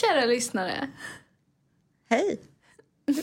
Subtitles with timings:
[0.00, 0.88] kära lyssnare.
[2.10, 2.40] Hej.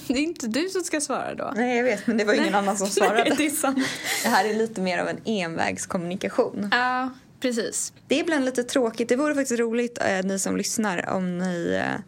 [0.07, 1.53] Det är inte du som ska svara då.
[1.55, 3.23] Nej, jag vet, men det var ingen annan som svarade.
[3.23, 3.87] Nej, det är sant.
[4.23, 6.69] Det här är lite mer av en envägskommunikation.
[6.71, 7.09] Ja,
[7.39, 7.93] precis.
[8.07, 9.09] Det är ibland lite tråkigt.
[9.09, 12.01] Det vore faktiskt roligt, eh, ni som lyssnar, om ni eh,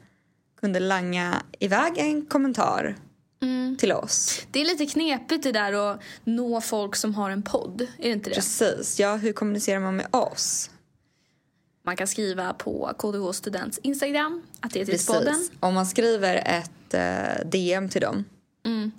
[0.62, 2.96] kunde langa iväg en kommentar
[3.78, 4.46] till oss.
[4.52, 7.82] Det är lite knepigt det där att nå folk som har en podd.
[7.82, 8.36] Är det inte det?
[8.36, 9.00] Precis.
[9.00, 10.70] Ja, hur kommunicerar man med oss?
[11.88, 15.26] Man kan skriva på KDH Students Instagram, att det är till podden.
[15.26, 15.52] Precis.
[15.60, 18.26] Om man skriver ett eh, DM till dem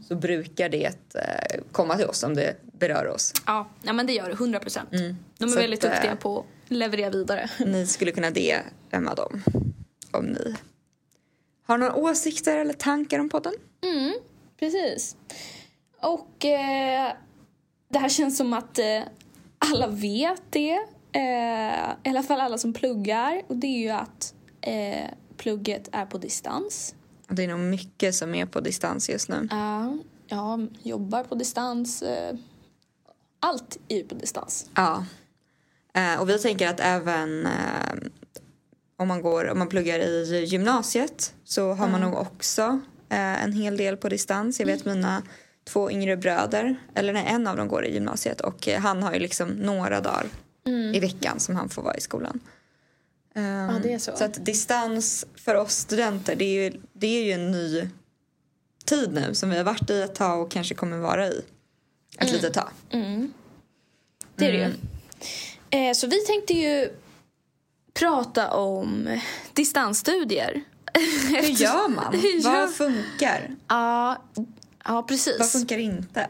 [0.09, 3.33] så brukar det eh, komma till oss om det berör oss.
[3.47, 4.33] Ja, ja, men det gör det.
[4.33, 4.91] 100 procent.
[4.91, 5.51] De är Mm.
[5.51, 7.51] Så väldigt att, eh, duktiga på att leverera vidare.
[7.67, 9.43] Ni skulle kunna DMa dem
[10.11, 10.55] om ni
[11.67, 13.53] har några åsikter eller tankar om podden.
[14.59, 15.17] Precis.
[16.01, 17.13] Och eh,
[17.89, 19.03] det här känns som att eh,
[19.59, 20.79] alla vet det.
[21.13, 23.43] Eh, I alla fall alla som pluggar.
[23.47, 26.95] Och det är ju att eh, plugget är på distans.
[27.29, 29.49] Det är nog mycket som är på distans just nu.
[29.51, 32.03] Ja, jag jobbar på distans.
[32.03, 32.35] Eh,
[33.41, 34.71] allt är ju på distans.
[34.75, 35.05] Ja.
[35.95, 37.95] Eh, och vi tänker att även eh,
[38.97, 43.77] om, man går, om man pluggar i gymnasiet så har man nog också en hel
[43.77, 44.61] del på distans.
[44.61, 45.23] Jag vet mina
[45.65, 49.19] två yngre bröder, eller nej, en av dem går i gymnasiet och han har ju
[49.19, 50.27] liksom några dagar
[50.95, 52.41] i veckan som han får vara i skolan.
[53.35, 54.17] Ehm, det är så.
[54.17, 57.89] Så att distans för oss studenter, det är ju, det är ju en ny
[58.85, 61.43] tid nu som vi har varit i ett tag och kanske kommer vara i
[62.19, 62.69] ett litet tag.
[64.37, 64.73] Det är det ju.
[65.89, 66.91] Eh, så vi tänkte ju
[67.95, 69.21] prata om
[69.53, 70.63] distansstudier.
[71.29, 72.13] Hur gör man?
[72.23, 73.57] Hur gör- Vad funkar?
[73.69, 74.23] Ja,
[74.85, 75.37] ja precis.
[75.39, 76.27] Vad funkar inte?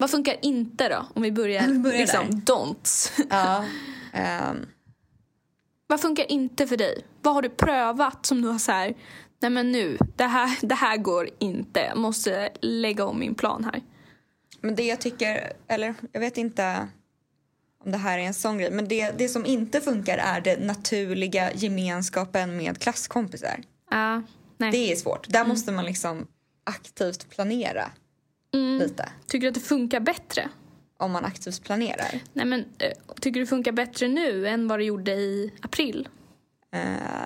[0.00, 1.06] Vad funkar inte då?
[1.14, 2.54] Om vi börjar, Vi börjar liksom där.
[2.54, 3.10] don'ts.
[3.30, 3.64] Ja.
[4.12, 4.66] ehm,
[5.86, 7.04] Vad funkar inte för dig?
[7.22, 8.94] Vad har du prövat som du har så här,
[9.40, 11.80] nej men nu, det här, det här går inte.
[11.80, 13.82] Jag måste lägga om min plan här.
[14.60, 16.88] men det jag tycker, eller jag vet inte
[17.84, 20.66] om det här är en sån grej, men det, det som inte funkar är den
[20.66, 23.60] naturliga gemenskapen med klasskompisar.
[23.90, 24.22] Ja,
[24.58, 24.70] nej.
[24.70, 25.28] Det är svårt.
[25.28, 26.26] Där måste man liksom
[26.64, 27.90] aktivt planera
[28.52, 29.08] lite.
[29.26, 30.48] Tycker du att det funkar bättre?
[30.98, 32.20] Om man aktivt planerar.
[32.32, 32.90] Nej men, eh,
[33.20, 36.08] tycker du det funkar bättre nu än vad det gjorde i april?
[36.72, 36.80] Eh,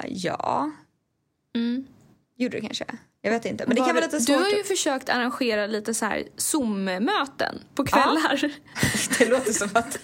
[0.09, 0.71] ja.
[1.55, 1.87] Mm.
[2.37, 2.85] Gjorde det kanske.
[3.23, 3.65] Jag vet inte.
[3.67, 4.39] Men det Var kan vara lite svårt.
[4.39, 8.53] Du har ju försökt arrangera lite så här Zoom-möten på kvällar.
[9.19, 9.99] Det låter som att...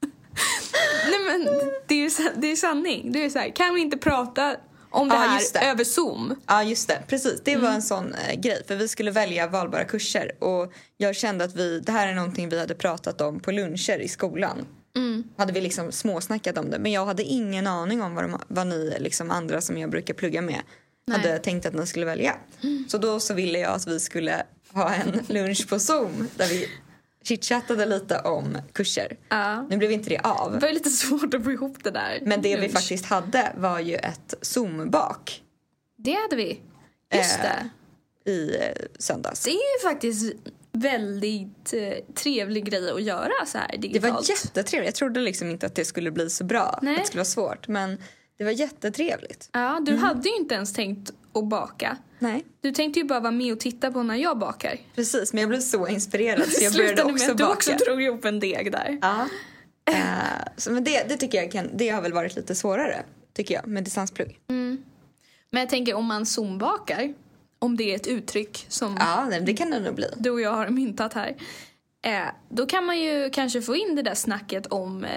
[1.10, 1.48] Nej men
[1.86, 3.12] det är ju sa- det är sanning.
[3.12, 4.56] Det är så här, kan vi inte prata
[4.92, 5.58] om det Ja, här det.
[5.60, 6.34] över Zoom?
[6.46, 7.02] Ja, just det.
[7.08, 7.40] Precis.
[7.44, 7.64] Det Mm.
[7.64, 8.62] var en sån eh, grej.
[8.68, 10.44] För vi skulle välja valbara kurser.
[10.44, 13.98] Och jag kände att vi, det här är någonting vi hade pratat om på luncher
[13.98, 14.66] i skolan.
[14.96, 15.24] Mm.
[15.36, 16.78] Hade vi liksom småsnackat om det.
[16.78, 20.14] Men jag hade ingen aning om vad, de, vad ni liksom andra som jag brukar
[20.14, 20.60] plugga med
[21.12, 22.34] hade tänkt att ni skulle välja.
[22.88, 24.42] Så då så ville jag att vi skulle
[24.72, 26.68] ha en lunch på Zoom där vi
[27.22, 29.16] chitchattade lite om kurser.
[29.28, 29.62] Ja.
[29.70, 30.52] Nu blev inte det av.
[30.52, 32.18] Det var lite svårt att få ihop det där.
[32.22, 35.42] Men det vi faktiskt hade var ju ett Zoom-bak
[35.96, 36.60] Det hade vi.
[37.14, 37.42] Just Eh,
[38.24, 38.30] det.
[38.30, 39.44] i eh, söndags.
[39.44, 40.34] Det är ju faktiskt
[40.72, 44.14] väldigt eh, trevlig grej att göra så här Det digitalt.
[44.14, 44.86] var jättetrevligt.
[44.88, 46.78] Jag trodde liksom inte att det skulle bli så bra.
[46.82, 46.94] Nej.
[46.94, 47.68] Att det skulle vara svårt.
[47.68, 47.98] Men
[48.38, 49.48] det var jättetrevligt.
[49.52, 50.04] Ja, du Mm.
[50.04, 51.96] hade ju inte ens tänkt att baka.
[52.18, 54.76] Nej, Du tänkte ju bara vara med och titta på när jag bakar.
[54.94, 55.32] precis.
[55.32, 57.52] Men jag blev så inspirerad så jag började också med att du baka.
[57.54, 58.98] också drog ihop en deg där.
[59.02, 59.26] Ja.
[59.90, 59.96] Eh,
[60.56, 63.02] så, men det, det tycker jag kan, det har väl varit lite svårare,
[63.34, 64.38] tycker jag, med distansplugg.
[65.50, 67.14] Men jag tänker om man zoombakar,
[67.58, 70.06] om det är ett uttryck som Ja, nej, det kan det nog bli.
[70.16, 71.36] du och jag har myntat här.
[72.04, 75.10] Eh, då kan man ju kanske få in det där snacket om eh,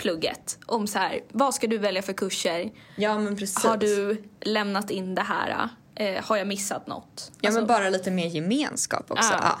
[0.00, 0.58] plugget.
[0.66, 2.72] Om så här, vad ska du välja för kurser?
[2.96, 3.64] Ja, men precis.
[3.64, 5.68] Har du lämnat in det här?
[5.94, 7.32] Eh, har jag missat något?
[7.40, 9.32] Ja, Alltså, men bara lite mer gemenskap också.
[9.32, 9.38] Ja.
[9.42, 9.58] Ja.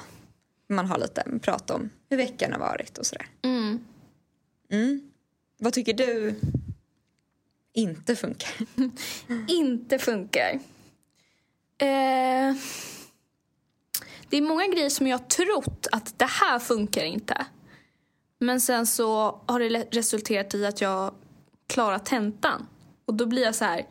[0.74, 3.26] Man har lite prat om hur veckan har varit och sådär.
[3.42, 3.84] Mm.
[4.70, 5.10] Mm.
[5.58, 6.34] Vad tycker du
[7.72, 8.50] inte funkar?
[9.48, 10.60] Inte funkar.
[11.78, 12.54] Eh,
[14.28, 17.46] det är många grejer som jag har trott att det här funkar inte.
[18.40, 21.14] Men sen så har det resulterat i att jag
[21.68, 22.66] klarar tentan.
[23.06, 23.86] Och då blir jag så här,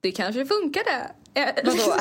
[0.00, 1.10] det kanske funkade.
[1.34, 1.76] Eh, Vadå?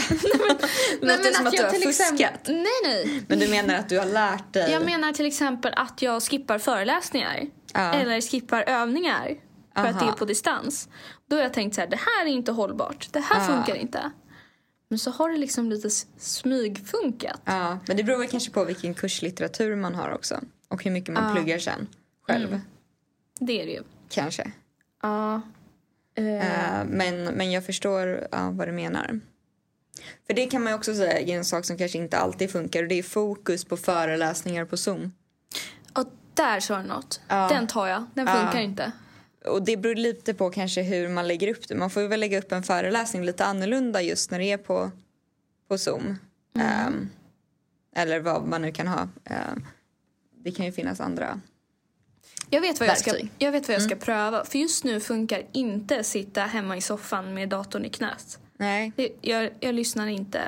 [1.02, 2.40] Låter det som att du har exempel- fuskat?
[2.48, 3.24] Nej, nej.
[3.28, 4.72] Men du menar att du har lärt dig?
[4.72, 7.46] Jag menar till exempel att jag skippar föreläsningar.
[7.74, 7.94] Ja.
[7.94, 9.36] Eller skippar övningar.
[9.76, 10.06] För att Aha.
[10.06, 10.90] det är på distans.
[11.30, 13.08] Då har jag tänkt så här, det här är inte hållbart.
[13.12, 13.56] Det här Ja.
[13.56, 14.12] funkar inte.
[14.90, 17.42] Men så har det liksom lite smygfunkat.
[17.46, 20.40] Ja, men det beror väl kanske på vilken kurslitteratur man har också.
[20.68, 21.88] Och hur mycket man pluggar sen
[22.22, 22.60] själv.
[23.40, 23.84] Det är det ju.
[24.10, 24.52] Kanske.
[25.02, 25.42] Ja.
[26.18, 29.20] Eh, Eh, men, men jag förstår ja, vad du menar.
[30.28, 32.84] För det kan man ju också säga är en sak som kanske inte alltid funkar
[32.84, 35.14] och det är fokus på föreläsningar på Zoom.
[35.94, 37.22] och där sa du något.
[37.28, 37.50] Ja.
[37.50, 38.06] Den tar jag.
[38.14, 38.92] Den funkar inte.
[39.46, 41.76] Och det beror lite på kanske hur man lägger upp det.
[41.76, 44.92] Man får väl lägga upp en föreläsning lite annorlunda just när det är på,
[45.68, 46.18] på Zoom.
[46.60, 47.10] Ehm,
[47.96, 49.08] eller vad man nu kan ha.
[49.26, 49.66] Ehm,
[50.46, 51.42] det kan ju finnas andra.
[52.50, 54.46] Jag vet vad jag ska, jag vet vad jag ska pröva.
[54.46, 58.40] För just nu funkar inte sitta hemma i soffan med datorn i knät.
[58.58, 58.92] Nej.
[59.22, 60.42] Jag, jag lyssnar inte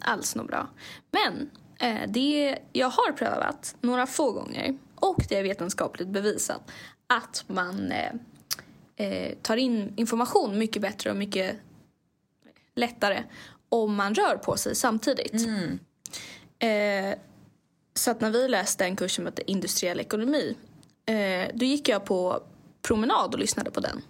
[0.00, 0.68] alls något bra.
[1.10, 6.70] Men eh, det jag har prövat några få gånger och det är vetenskapligt bevisat
[7.06, 8.12] att man eh,
[8.96, 11.56] eh, tar in information mycket bättre och mycket
[12.74, 13.22] lättare
[13.68, 15.46] om man rör på sig samtidigt.
[16.58, 17.18] Eh,
[17.94, 20.56] så att när vi läste en kurs som hette industriell ekonomi
[21.06, 22.42] eh, då gick jag på
[22.82, 24.02] promenad och lyssnade på den.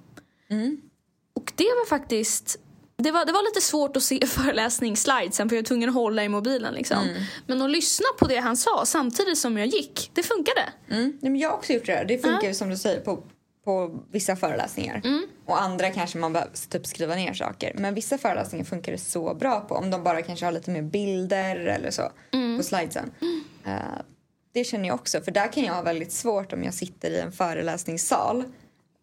[1.34, 2.58] Och det var faktiskt
[2.96, 6.24] det var, det var lite svårt att se föreläsningsslidesen för jag var tvungen att hålla
[6.24, 6.74] i mobilen.
[6.74, 6.96] Liksom.
[7.46, 10.72] Men att lyssna på det han sa samtidigt som jag gick, det funkade.
[10.90, 11.18] Mm.
[11.20, 12.04] Nej, men jag har också gjort det där.
[12.04, 13.24] Det funkar ju som du säger på,
[13.64, 15.02] på vissa föreläsningar.
[15.46, 17.72] Och andra kanske man behöver typ skriva ner saker.
[17.76, 19.74] Men vissa föreläsningar funkar det så bra på.
[19.74, 22.12] Om de bara kanske har lite mer bilder eller så
[22.56, 23.10] på slidesen.
[23.64, 24.02] Eh,
[24.52, 25.20] det känner jag också.
[25.20, 28.44] För där kan jag ha väldigt svårt om jag sitter i en föreläsningssal.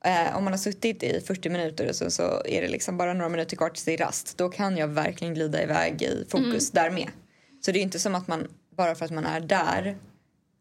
[0.05, 3.13] Eh, om man har suttit i 40 minuter och så, så är det liksom bara
[3.13, 4.37] några minuter kvar till rast.
[4.37, 7.09] Då kan jag verkligen glida iväg i fokus där med.
[7.61, 8.47] Så det är inte som att man
[8.77, 9.97] bara för att man är där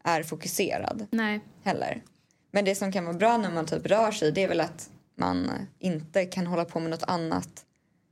[0.03, 1.39] är fokuserad Nej.
[1.63, 2.03] heller.
[2.51, 4.89] Men det som kan vara bra när man typ rör sig det är väl att
[5.17, 7.65] man inte kan hålla på med något annat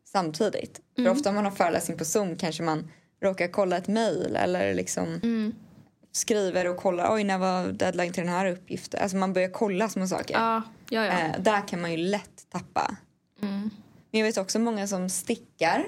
[0.05, 0.81] samtidigt.
[0.95, 2.91] För ofta om man har föreläsning på Zoom kanske man
[3.21, 5.19] råkar kolla ett mejl eller liksom
[6.17, 8.99] skriver och kollar oj när var deadline till den här uppgiften.
[9.01, 10.33] Alltså man börjar kolla små saker.
[10.33, 11.11] Ja, ja, ja.
[11.19, 12.95] Eh, där kan man ju lätt tappa.
[14.11, 15.85] Men jag vet också många som stickar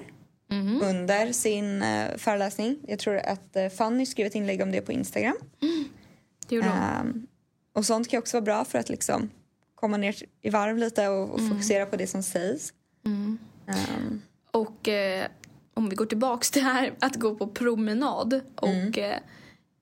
[0.84, 2.80] under sin eh, föreläsning.
[2.88, 5.36] Jag tror att eh, Fanny skrev ett inlägg om det på Instagram.
[6.48, 6.78] Det gjorde hon.
[6.78, 7.28] Ehm,
[7.74, 9.30] och sånt kan också vara bra för att liksom
[9.76, 12.74] komma ner i varv lite och, och fokusera på det som sägs.
[13.06, 14.22] Ehm,
[14.52, 15.26] Och eh,
[15.74, 19.20] om vi går tillbaks till här att gå på promenad och eh,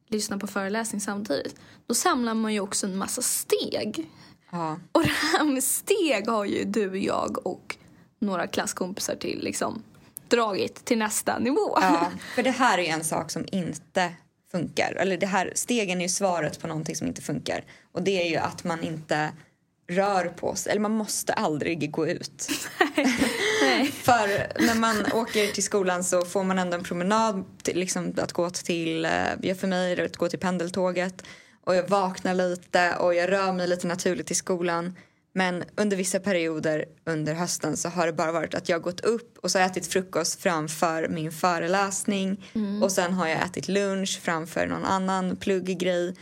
[0.07, 1.55] lyssna på föreläsning samtidigt.
[1.87, 4.09] Då samlar man ju också en massa steg.
[4.51, 4.79] ja.
[4.91, 7.77] Och det här med steg har ju du, jag och
[8.19, 9.83] några klasskompisar till liksom
[10.27, 11.77] dragit till nästa nivå.
[11.81, 14.13] ja, för det här är en sak som inte
[14.51, 14.95] funkar.
[14.99, 17.65] Eller det här, stegen är ju svaret på någonting som inte funkar.
[17.91, 19.31] Och det är ju att man inte
[19.89, 20.71] rör på sig.
[20.71, 22.47] Eller man måste aldrig gå ut.
[23.69, 23.91] Nej.
[24.03, 28.33] För när man åker till skolan så får man ändå en promenad till, liksom, att
[28.33, 29.11] gå till, eh,
[29.41, 31.23] ja, för mig är det att gå till pendeltåget
[31.65, 34.95] och jag vaknar lite och jag rör mig lite naturligt i skolan.
[35.33, 38.99] Men under vissa perioder under hösten så har det bara varit att jag har gått
[38.99, 42.45] upp och så har jag ätit frukost framför min föreläsning
[42.81, 46.15] och sen har jag ätit lunch framför någon annan plugggrej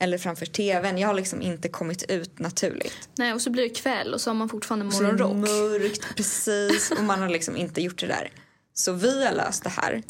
[0.00, 0.98] eller framför tvn.
[0.98, 3.08] Jag har liksom inte kommit ut naturligt.
[3.18, 5.48] Nej, och så blir det kväll och så har man fortfarande Så är det morgonrock.
[5.80, 6.90] mörkt, precis.
[6.90, 8.30] Och man har liksom inte gjort det där.
[8.74, 10.02] Så vi har löst det här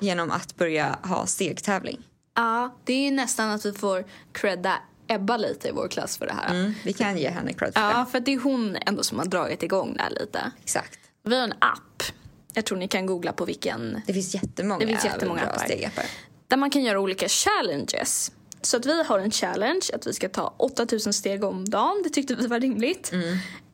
[0.00, 2.00] genom att börja ha stegtävling.
[2.36, 4.74] Ja, det är ju nästan att vi får credda
[5.08, 6.50] Ebba lite i vår klass för det här.
[6.54, 8.06] Mm, vi kan ge henne cred för Ja, det.
[8.10, 10.52] för att det är hon ändå som har dragit igång det här lite.
[10.62, 10.98] Exakt.
[11.24, 12.02] Vi har en app.
[12.52, 14.02] Jag tror ni kan googla på vilken.
[14.06, 15.64] Det finns jättemånga, Det finns jättemånga appar.
[15.64, 16.04] stegappar.
[16.48, 18.32] Där man kan göra olika challenges.
[18.62, 22.00] Så att vi har en challenge att vi ska ta 8000 steg om dagen.
[22.04, 23.12] Det tyckte vi var rimligt.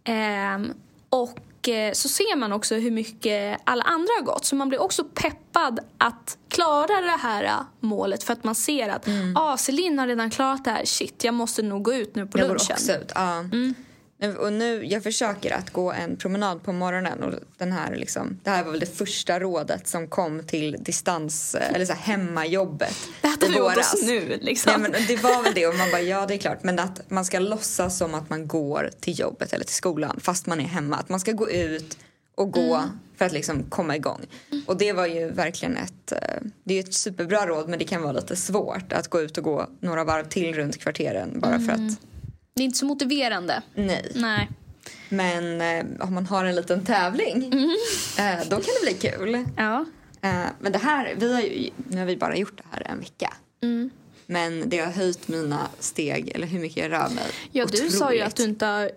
[0.04, 0.72] Ehm,
[1.10, 4.44] och eh, så ser man också hur mycket alla andra har gått.
[4.44, 7.50] Så man blir också peppad att klara det här eh,
[7.80, 8.22] målet.
[8.22, 10.84] För att man ser att ah, Celine har redan klarat det här.
[10.84, 12.72] Shit, jag måste nog gå ut nu på Jag går lunchen.
[12.72, 13.12] också ut.
[13.14, 13.42] Ja.
[13.42, 13.74] Nu-
[14.38, 17.22] Och nu, jag försöker att gå en promenad på morgonen.
[17.22, 21.54] Och den här liksom, det här var väl det första rådet som kom till distans,
[21.54, 23.94] eller så här, hemmajobbet Det i vi åt våras.
[23.94, 24.72] oss nu liksom.
[24.82, 27.10] Nej, men det var väl det och man bara ja det är klart men att
[27.10, 30.64] man ska låtsas som att man går till jobbet eller till skolan fast man är
[30.64, 30.96] hemma.
[30.96, 31.98] Att man ska gå ut
[32.34, 32.88] och gå Mm.
[33.16, 34.20] för att liksom komma igång.
[34.66, 36.18] Och det var ju verkligen ett, eh,
[36.64, 39.44] det är ett superbra råd men det kan vara lite svårt att gå ut och
[39.44, 41.86] gå några varv till runt kvarteren bara för Mm.
[41.86, 41.98] att
[42.56, 43.62] Det är inte så motiverande.
[43.74, 44.12] nej.
[44.14, 44.48] Nej.
[45.08, 47.70] Men eh, om man har en liten tävling Mm.
[48.18, 49.44] eh, då kan det bli kul.
[49.56, 49.84] Ja.
[50.22, 52.98] Eh, men det här, vi har ju, nu har vi bara gjort det här en
[53.00, 53.34] vecka.
[53.62, 53.90] Mm.
[54.26, 57.24] Men det har höjt mina steg, eller hur mycket jag rör mig.
[57.52, 58.22] Ja, du sa ju Otroligt.
[58.22, 58.90] att du inte har...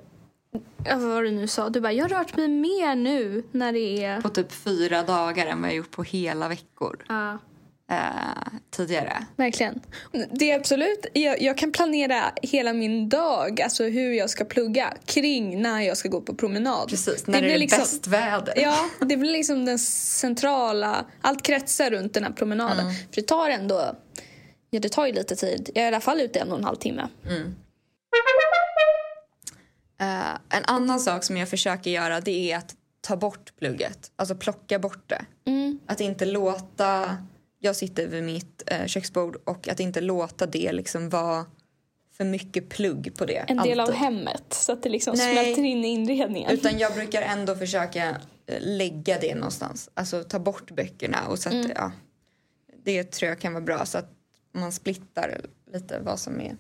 [0.77, 1.69] Vad var det nu sa?
[1.69, 4.21] Du bara, jag har rört mig mer nu när det är...
[4.21, 7.05] På typ fyra dagar än vad jag gjort på hela veckor.
[7.09, 7.37] Ja.
[7.89, 7.97] Eh,
[8.71, 9.25] tidigare.
[9.35, 9.81] Verkligen.
[10.31, 14.93] Det är absolut, jag, jag, kan planera hela min dag, alltså hur jag ska plugga,
[15.05, 16.89] kring när jag ska gå på promenad.
[16.89, 18.53] Precis, när det, det är liksom, bäst väder.
[18.55, 22.79] Ja, det blir liksom den centrala, allt kretsar runt den här promenaden.
[22.79, 22.93] Mm.
[22.95, 23.95] För det tar ändå,
[24.69, 25.69] ja det tar ju lite tid.
[25.75, 27.07] Jag är i alla fall ute en och en halv timme.
[27.25, 27.55] Mm.
[30.01, 34.11] Uh, en annan sak som jag försöker göra det är att ta bort plugget.
[34.15, 35.25] Alltså plocka bort det.
[35.45, 35.79] Mm.
[35.85, 37.17] Att inte låta...
[37.59, 41.45] Jag sitter vid mitt uh, köksbord och att inte låta det liksom vara
[42.17, 43.45] för mycket plugg på det.
[43.47, 43.95] En del alltid.
[43.95, 46.51] av hemmet så att det liksom Nej, smälter in i inredningen.
[46.51, 48.15] Utan jag brukar ändå försöka uh,
[48.59, 49.89] lägga det någonstans.
[49.93, 51.71] Alltså ta bort böckerna och så att, mm.
[51.75, 51.91] ja,
[52.83, 54.11] det tror jag kan vara bra så att
[54.51, 55.41] man splittar
[55.73, 56.57] lite vad som är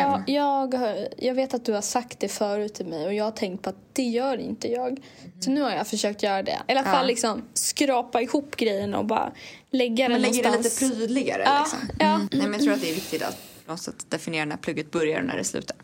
[0.00, 0.74] Ja, jag,
[1.18, 3.70] jag vet att du har sagt det förut till mig och jag har tänkt på
[3.70, 4.88] att det gör inte jag.
[4.88, 5.02] Mm.
[5.40, 6.58] Så nu har jag försökt göra det.
[6.68, 7.06] I alla fall ja.
[7.06, 9.32] liksom skrapa ihop grejerna och bara
[9.70, 10.36] lägga det någonstans.
[10.36, 11.58] Lägga det lite prydligare ja.
[11.58, 11.78] liksom.
[11.98, 12.14] Ja.
[12.14, 12.28] Mm.
[12.32, 15.26] Nej, men jag tror att det är viktigt att sätt definiera när plugget börjar och
[15.26, 15.76] när det slutar.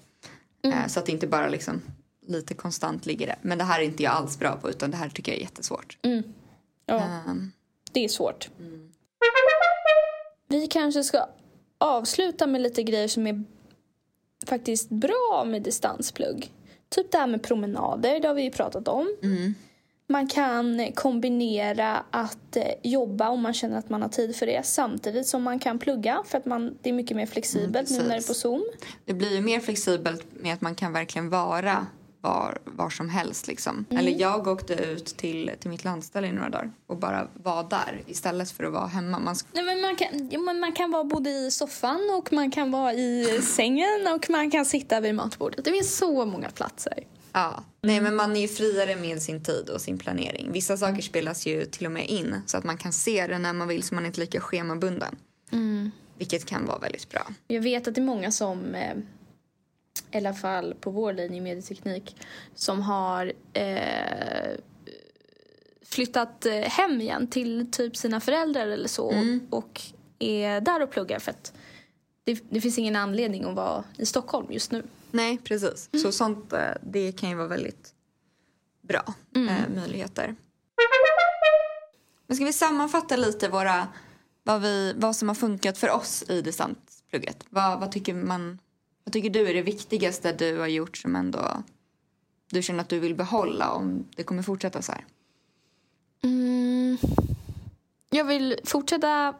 [0.64, 0.78] Mm.
[0.78, 1.82] Eh, så att det inte bara liksom
[2.26, 3.36] lite konstant ligger där.
[3.42, 5.42] Men det här är inte jag alls bra på utan det här tycker jag är
[5.42, 5.98] jättesvårt.
[6.02, 6.22] Mm.
[6.86, 7.52] Ja, um.
[7.92, 8.50] det är svårt.
[8.58, 8.92] Mm.
[10.48, 11.28] Vi kanske ska
[11.78, 13.44] avsluta med lite grejer som är
[14.48, 16.50] faktiskt bra med distansplugg.
[16.88, 19.16] Typ det här med promenader, det har vi ju pratat om.
[19.22, 19.54] Mm.
[20.06, 24.66] Man kan kombinera att eh, jobba om man känner att man har tid för det
[24.66, 28.08] samtidigt som man kan plugga för att man, det är mycket mer flexibelt mm, nu
[28.08, 28.64] när det är på Zoom.
[29.04, 31.86] Det blir ju mer flexibelt med att man kan verkligen vara
[32.22, 33.46] var, var som helst.
[33.46, 33.84] Liksom.
[33.90, 34.00] Mm.
[34.00, 38.02] Eller jag åkte ut till, till mitt landställe i några dagar och bara var där
[38.06, 39.18] istället för att vara hemma.
[39.18, 42.50] Man, Nej, men man, kan, ja, men man kan vara både i soffan och man
[42.50, 45.64] kan vara i sängen och man kan sitta vid matbordet.
[45.64, 47.04] Det finns så många platser.
[47.32, 50.52] Ja, nej men man är ju friare med sin tid och sin planering.
[50.52, 53.52] Vissa saker spelas ju till och med in så att man kan se det när
[53.52, 55.16] man vill så man är inte lika schemabunden.
[55.52, 55.90] Mm.
[56.18, 57.26] Vilket kan vara väldigt bra.
[57.46, 58.96] Jag vet att det är många som eh,
[60.12, 62.16] i alla fall på vår linje medieteknik,
[62.54, 64.56] som har eh,
[65.84, 69.46] flyttat eh, hem igen till typ sina föräldrar eller så mm.
[69.50, 69.80] och
[70.18, 71.52] är där och pluggar för att
[72.24, 74.84] det, det, finns ingen anledning att vara i Stockholm just nu.
[75.10, 75.88] Nej, precis.
[75.92, 76.02] Mm.
[76.02, 77.94] Så sånt eh, det kan ju vara väldigt
[78.80, 79.48] bra mm.
[79.48, 80.34] eh, möjligheter.
[82.26, 83.88] Men ska vi sammanfatta lite våra,
[84.42, 87.44] vad, vi, vad som har funkat för oss i distansplugget?
[87.48, 88.58] Vad, vad tycker man
[89.04, 91.62] vad tycker du är det viktigaste du har gjort som ändå
[92.50, 95.06] du känner att du vill behålla om det kommer fortsätta så här?
[96.22, 96.98] Mm,
[98.10, 99.34] jag vill fortsätta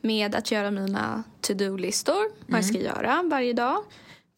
[0.00, 2.86] med att göra mina to-do-listor, vad jag ska mm.
[2.86, 3.84] göra varje dag.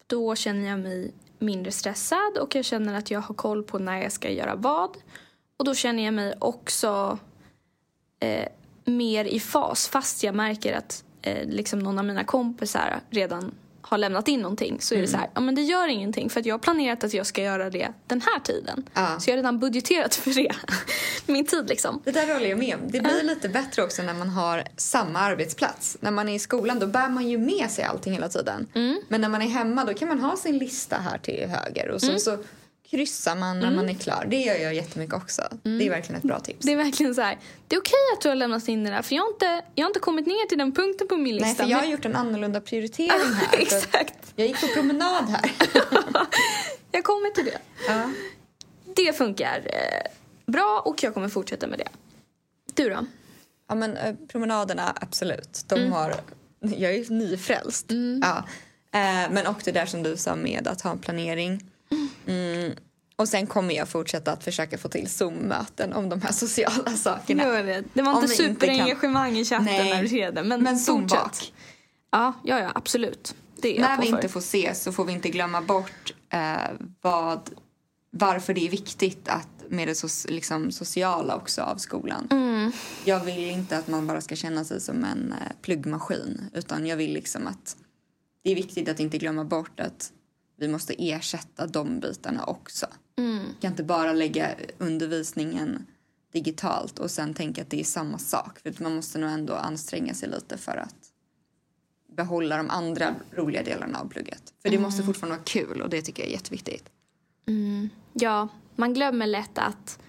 [0.07, 4.01] Då känner jag mig mindre stressad och jag känner att jag har koll på när
[4.01, 4.97] jag ska göra vad.
[5.57, 7.19] Och då känner jag mig också
[8.19, 8.47] eh,
[8.85, 13.51] mer i fas fast jag märker att eh, liksom någon av mina kompisar redan
[13.87, 16.39] har lämnat in någonting så är det så här, ja men det gör ingenting för
[16.39, 18.89] att jag har planerat att jag ska göra det den här tiden.
[18.93, 19.19] Ja.
[19.19, 20.55] Så jag har redan budgeterat för det.
[21.33, 22.01] Min tid liksom.
[22.03, 22.81] Det där håller jag med om.
[22.91, 25.97] Det blir lite bättre också när man har samma arbetsplats.
[25.99, 28.67] När man är i skolan då bär man ju med sig allting hela tiden.
[28.73, 29.01] Mm.
[29.07, 32.01] Men när man är hemma då kan man ha sin lista här till höger och
[32.01, 32.19] sen mm.
[32.19, 32.37] så
[32.89, 33.75] kryssar man när mm.
[33.75, 34.25] man är klar.
[34.29, 35.41] Det gör jag jättemycket också.
[35.41, 35.77] Mm.
[35.77, 36.65] Det är verkligen ett bra tips.
[36.65, 37.37] Det är verkligen så här.
[37.67, 39.83] Det är okej att du har lämnat in det där för jag har inte, jag
[39.85, 41.47] har inte kommit ner till den punkten på min lista.
[41.47, 43.59] Nej, för jag har gjort en annorlunda prioritering här.
[43.59, 44.33] Exakt.
[44.35, 45.51] Jag gick på promenad här.
[46.91, 47.59] jag kommer till det.
[47.87, 48.09] Ja.
[48.95, 50.11] Det funkar eh,
[50.45, 51.89] bra och jag kommer fortsätta med det.
[52.73, 53.05] Du då?
[53.67, 55.65] Ja men eh, promenaderna absolut.
[55.67, 55.91] De mm.
[55.91, 56.15] har,
[56.59, 57.91] jag är nyfrälst.
[57.91, 58.21] Mm.
[58.23, 58.37] Ja.
[58.99, 61.71] Eh, men och det där som du sa med att ha en planering.
[62.27, 62.75] Mm.
[63.15, 67.45] Och sen kommer jag fortsätta att försöka få till Zoom-möten om de här sociala sakerna.
[67.45, 67.83] Det.
[67.93, 69.37] det var inte superengagemang kan...
[69.37, 69.93] i chatten Nej.
[69.93, 70.43] när du skrev det.
[70.43, 71.53] Men, men Zoom-bak.
[72.11, 73.35] Ja, ja, ja, absolut.
[73.55, 74.15] Det är när vi för.
[74.15, 76.55] inte får ses så får vi inte glömma bort eh,
[77.01, 77.49] vad,
[78.11, 82.27] varför det är viktigt att med det so liksom, sociala också av skolan.
[82.31, 82.71] Mm.
[83.05, 86.97] Jag vill inte att man bara ska känna sig som en eh, pluggmaskin utan jag
[86.97, 87.77] vill liksom att
[88.43, 90.11] det är viktigt att inte glömma bort att
[90.57, 92.85] vi måste ersätta de bitarna också.
[93.17, 93.39] Mm.
[93.47, 95.85] Vi kan inte bara lägga undervisningen
[96.31, 98.59] digitalt och sen tänka att det är samma sak.
[98.59, 100.95] För Man måste nog ändå anstränga sig lite för att
[102.15, 104.53] behålla de andra roliga delarna av plugget.
[104.61, 104.81] För det mm.
[104.81, 106.89] måste fortfarande vara kul och det tycker jag är jätteviktigt.
[107.47, 107.89] Mm.
[108.13, 109.99] Ja, man glömmer lätt att,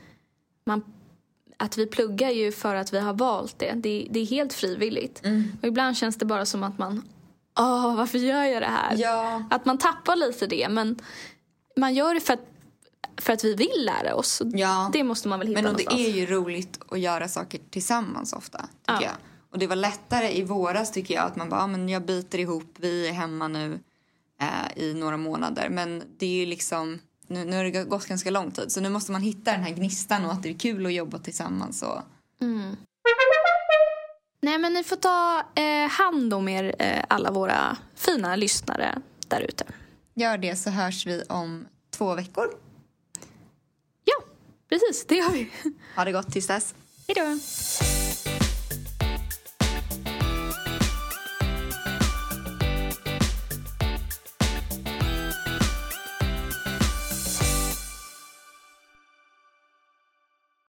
[0.65, 0.85] man,
[1.57, 3.73] att vi pluggar ju för att vi har valt det.
[3.77, 5.25] Det, det är helt frivilligt.
[5.25, 5.45] Mm.
[5.63, 7.03] Och ibland känns det bara som att man
[7.57, 8.97] åh, varför gör jag det här?
[8.97, 9.43] Ja.
[9.51, 10.99] Att man tappar lite det, men
[11.77, 12.49] man gör det för att,
[13.17, 14.43] för att vi vill lära oss.
[14.45, 14.91] Ja.
[14.93, 18.33] Det måste man väl hitta Men och det är ju roligt att göra saker tillsammans
[18.33, 19.03] ofta, tycker ja.
[19.03, 19.15] jag.
[19.51, 22.39] Och det var lättare i våras tycker jag att man bara, ah, men jag biter
[22.39, 23.81] ihop, vi är hemma nu
[24.41, 25.69] eh, i några månader.
[25.69, 28.89] Men det är ju liksom, nu, nu har det gått ganska lång tid så nu
[28.89, 31.83] måste man hitta den här gnistan och att det är kul att jobba tillsammans.
[31.83, 32.03] Och...
[32.41, 32.77] Mm.
[34.41, 39.41] Nej men ni får ta eh, hand om er eh, alla våra fina lyssnare där
[39.41, 39.65] ute.
[40.15, 42.47] Gör det så hörs vi om två veckor.
[44.05, 44.25] Ja,
[44.69, 45.51] precis det gör vi.
[45.97, 46.75] Ha det gott tills dess.
[47.09, 47.39] Hej då.